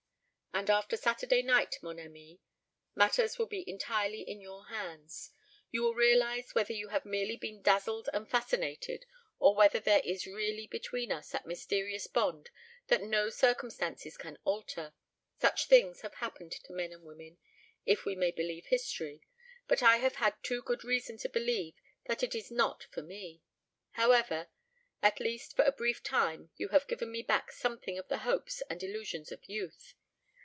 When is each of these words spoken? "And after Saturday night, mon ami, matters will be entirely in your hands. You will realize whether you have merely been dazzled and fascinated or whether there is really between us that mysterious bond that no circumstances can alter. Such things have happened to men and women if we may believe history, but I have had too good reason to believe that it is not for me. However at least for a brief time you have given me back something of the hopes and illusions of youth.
"And 0.53 0.69
after 0.69 0.97
Saturday 0.97 1.41
night, 1.41 1.77
mon 1.81 1.97
ami, 1.99 2.41
matters 2.93 3.39
will 3.39 3.45
be 3.47 3.67
entirely 3.67 4.21
in 4.21 4.41
your 4.41 4.65
hands. 4.65 5.31
You 5.71 5.81
will 5.81 5.93
realize 5.95 6.53
whether 6.53 6.73
you 6.73 6.89
have 6.89 7.05
merely 7.05 7.37
been 7.37 7.61
dazzled 7.61 8.09
and 8.13 8.29
fascinated 8.29 9.05
or 9.39 9.55
whether 9.55 9.79
there 9.79 10.01
is 10.03 10.27
really 10.27 10.67
between 10.67 11.09
us 11.09 11.29
that 11.31 11.45
mysterious 11.47 12.05
bond 12.07 12.49
that 12.87 13.01
no 13.01 13.29
circumstances 13.29 14.17
can 14.17 14.37
alter. 14.43 14.93
Such 15.39 15.67
things 15.67 16.01
have 16.01 16.15
happened 16.15 16.51
to 16.51 16.73
men 16.73 16.91
and 16.91 17.03
women 17.05 17.37
if 17.85 18.03
we 18.03 18.15
may 18.15 18.29
believe 18.31 18.65
history, 18.65 19.21
but 19.69 19.81
I 19.81 19.97
have 19.97 20.15
had 20.15 20.35
too 20.43 20.61
good 20.61 20.83
reason 20.83 21.17
to 21.19 21.29
believe 21.29 21.75
that 22.05 22.23
it 22.23 22.35
is 22.35 22.51
not 22.51 22.83
for 22.91 23.01
me. 23.01 23.41
However 23.91 24.49
at 25.01 25.21
least 25.21 25.55
for 25.55 25.63
a 25.63 25.71
brief 25.71 26.03
time 26.03 26.51
you 26.57 26.67
have 26.67 26.87
given 26.89 27.09
me 27.09 27.21
back 27.23 27.53
something 27.53 27.97
of 27.97 28.09
the 28.09 28.19
hopes 28.19 28.61
and 28.69 28.83
illusions 28.83 29.31
of 29.31 29.47
youth. 29.47 29.95